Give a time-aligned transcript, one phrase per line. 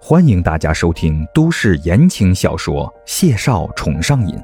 [0.00, 4.36] 欢迎大家收听都市言情小说《谢少宠上瘾》，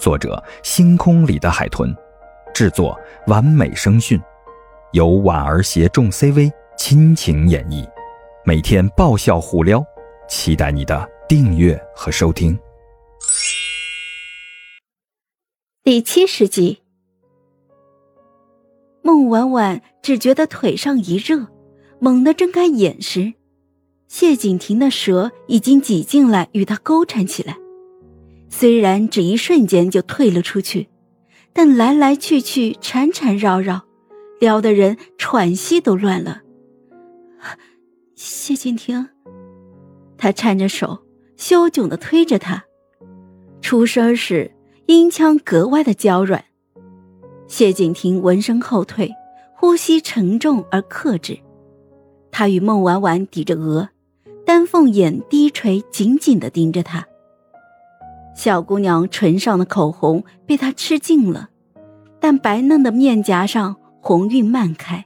[0.00, 1.94] 作者：星空里的海豚，
[2.52, 2.98] 制作：
[3.28, 4.20] 完美声讯，
[4.92, 7.88] 由婉儿携众 CV 亲情演绎，
[8.44, 9.84] 每天爆笑互撩，
[10.28, 12.58] 期待你的订阅和收听。
[15.84, 16.82] 第七十集，
[19.02, 21.46] 孟婉婉只觉得腿上一热，
[22.00, 23.34] 猛地睁开眼时。
[24.08, 27.56] 谢景亭的蛇已经挤进来与他勾缠起来，
[28.48, 30.88] 虽然只一瞬间就退了出去，
[31.52, 33.82] 但来来去去缠缠绕绕，
[34.40, 36.42] 撩得人喘息都乱了。
[38.14, 39.08] 谢景亭，
[40.16, 41.04] 他颤着手，
[41.36, 42.64] 羞窘的推着他，
[43.60, 44.50] 出声时
[44.86, 46.44] 音腔格外的娇软。
[47.48, 49.12] 谢景亭闻声后退，
[49.56, 51.38] 呼吸沉重而克制，
[52.30, 53.88] 他与孟婉婉抵着额。
[54.46, 57.04] 丹凤眼低垂，紧紧的盯着他。
[58.36, 61.50] 小姑娘唇上的口红被他吃尽了，
[62.20, 65.04] 但白嫩的面颊上红晕漫开，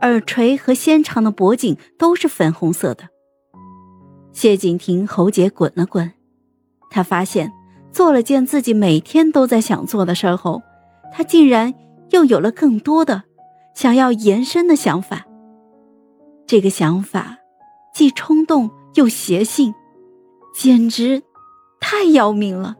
[0.00, 3.08] 耳垂和纤长的脖颈都是粉红色的。
[4.32, 6.12] 谢景亭喉结滚了滚，
[6.90, 7.52] 他发现
[7.92, 10.60] 做了件自己每天都在想做的事后，
[11.12, 11.72] 他竟然
[12.10, 13.22] 又有了更多的
[13.76, 15.24] 想要延伸的想法。
[16.44, 17.38] 这个想法。
[17.94, 19.72] 既冲动又邪性，
[20.52, 21.22] 简直
[21.80, 22.76] 太要命了。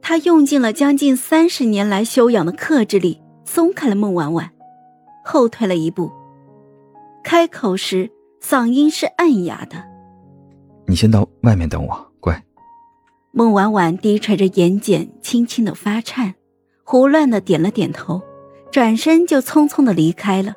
[0.00, 4.50] 他用尽了将近三十年来修养的克制力，松开了孟婉婉，
[5.24, 6.10] 后退了一步。
[7.22, 9.84] 开口时，嗓音是暗哑的
[10.88, 12.42] ：“你先到外面等我，乖。”
[13.32, 16.34] 孟婉婉低垂着眼睑，轻轻的发颤，
[16.84, 18.22] 胡乱的点了点头，
[18.70, 20.54] 转身就匆匆的离开了。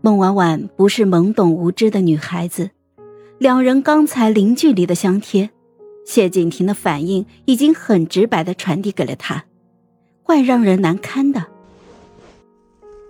[0.00, 2.70] 孟婉婉不是懵懂无知的女孩子，
[3.38, 5.50] 两人刚才零距离的相贴，
[6.06, 9.44] 谢景亭的反应已经很直白的传递给了她，
[10.22, 11.44] 怪让人难堪的。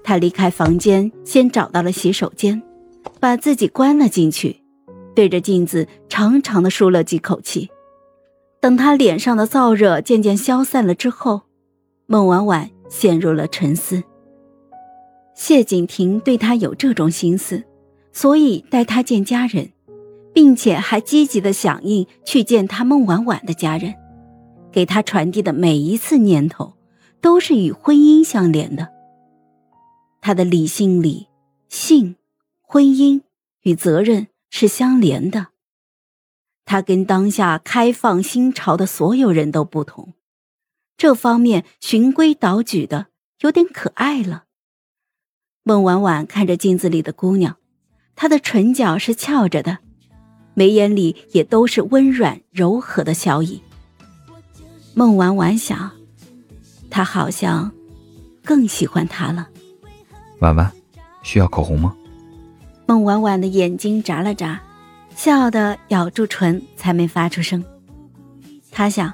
[0.02, 2.62] 他离开房间，先找到了洗手间，
[3.20, 4.62] 把自己关了进去，
[5.14, 7.68] 对着镜子长长的舒了几口气。
[8.60, 11.42] 等他脸上的燥热渐渐消散了之后，
[12.06, 14.02] 孟婉婉陷入了沉思。
[15.38, 17.62] 谢景亭对他有这种心思，
[18.12, 19.70] 所以带他见家人，
[20.34, 23.94] 并且还积极的响应去见他孟婉婉的家人，
[24.72, 26.74] 给他传递的每一次念头，
[27.20, 28.88] 都是与婚姻相连的。
[30.20, 31.28] 他的理性里，
[31.68, 32.16] 性、
[32.60, 33.20] 婚姻
[33.62, 35.46] 与责任是相连的。
[36.64, 40.14] 他跟当下开放新潮的所有人都不同，
[40.96, 43.06] 这方面循规蹈矩的
[43.42, 44.46] 有点可爱了。
[45.68, 47.54] 孟婉婉看着镜子里的姑娘，
[48.16, 49.76] 她的唇角是翘着的，
[50.54, 53.62] 眉眼里也都是温软柔和的笑意。
[54.94, 55.90] 孟婉婉想，
[56.88, 57.70] 她好像
[58.42, 59.46] 更喜欢他了。
[60.38, 60.72] 婉婉，
[61.22, 61.94] 需要口红吗？
[62.86, 64.58] 孟婉婉的眼睛眨了眨，
[65.14, 67.62] 笑得咬住唇才没发出声。
[68.70, 69.12] 她想，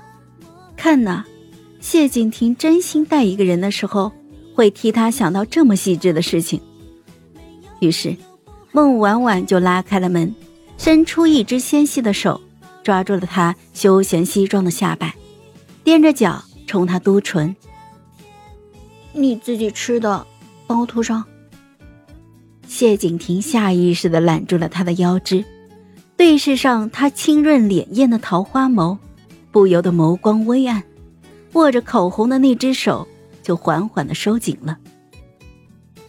[0.77, 1.25] 看呐，
[1.81, 4.13] 谢景亭真心待一个人的时候。
[4.55, 6.61] 会替他想到这么细致的事情。
[7.81, 8.17] 于是，
[8.73, 10.35] 孟婉婉就拉开了门，
[10.79, 12.41] 伸出一只纤细的手，
[12.83, 15.15] 抓住了他休闲西装的下摆，
[15.85, 17.55] 踮着脚冲他嘟唇
[19.13, 20.27] ：“你自己吃的，
[20.67, 21.25] 帮我涂上。”
[22.67, 25.45] 谢景亭下意识地揽住了他的腰肢，
[26.17, 28.97] 对视上他清润潋滟的桃花眸，
[29.53, 30.83] 不由得眸光微暗，
[31.53, 33.07] 握着口红的那只手。
[33.45, 34.77] 就缓缓的收紧了。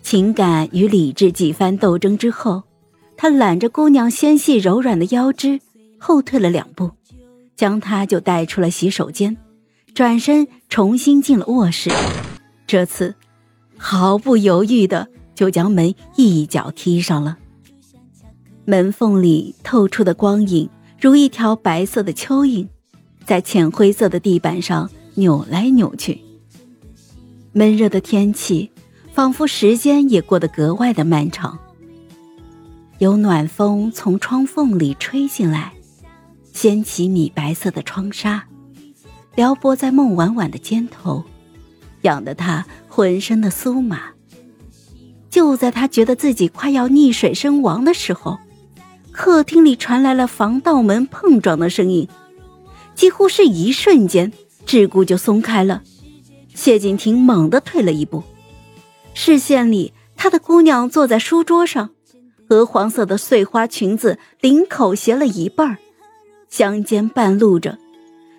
[0.01, 2.63] 情感与理智几番斗争之后，
[3.18, 5.59] 他揽着姑娘纤细柔软的腰肢，
[6.00, 6.91] 后退了两步，
[7.56, 9.35] 将她就带出了洗手间，
[9.94, 11.91] 转身重新进了卧室。
[12.68, 13.16] 这次，
[13.78, 17.38] 毫不犹豫的就将门一脚踢上了。
[18.66, 22.67] 门缝里透出的光影，如一条白色的蚯蚓，
[23.26, 26.20] 在浅灰色的地板上扭来扭去。
[27.57, 28.69] 闷热的天气，
[29.13, 31.57] 仿佛时间也过得格外的漫长。
[32.97, 35.72] 有暖风从窗缝里吹进来，
[36.52, 38.43] 掀起米白色的窗纱，
[39.35, 41.23] 撩拨在孟婉婉的肩头，
[42.02, 44.01] 痒得她浑身的酥麻。
[45.29, 48.37] 就在她觉得自己快要溺水身亡的时候，
[49.13, 52.09] 客厅里传来了防盗门碰撞的声音，
[52.96, 54.34] 几乎是一瞬间，
[54.67, 55.84] 桎梏就松开了。
[56.55, 58.23] 谢景亭猛地退了一步，
[59.13, 61.91] 视线里他的姑娘坐在书桌上，
[62.49, 65.78] 鹅黄色的碎花裙子领口斜了一半儿，
[66.49, 67.78] 香肩半露着，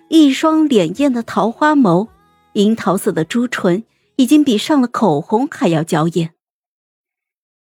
[0.09, 2.07] 一双潋艳的桃花眸，
[2.53, 3.83] 樱桃色的朱唇
[4.17, 6.33] 已经比上了口红还要娇艳。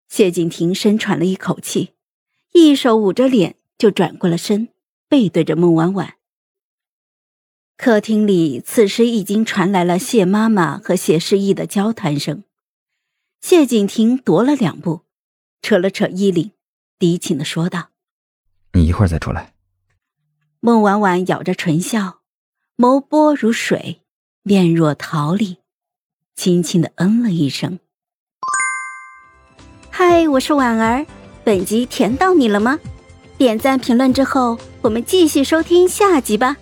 [0.09, 1.91] 谢景亭深喘了一口气，
[2.55, 4.69] 一手捂着脸，就转过了身，
[5.09, 6.15] 背对着孟婉婉。
[7.79, 12.43] 客厅里此时已经传来了谢妈妈和谢诗意的交谈声。
[13.41, 15.03] 谢景亭踱了两步，
[15.63, 16.51] 扯了扯衣领，
[16.99, 17.91] 低情的说道
[18.75, 19.55] ：“你一会儿再出来。”
[20.59, 22.19] 孟婉婉咬着唇笑，
[22.77, 24.03] 眸波如水，
[24.43, 25.59] 面若桃李，
[26.35, 27.79] 轻轻的嗯了一声。
[29.89, 31.07] 嗨，我是婉儿，
[31.45, 32.81] 本集甜到你了吗？
[33.37, 36.57] 点赞评论之后，我们继续收听下集吧。